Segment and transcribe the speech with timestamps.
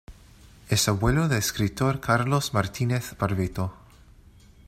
[0.67, 3.71] Es abuelo del escritor Carlos Martínez-Barbeito.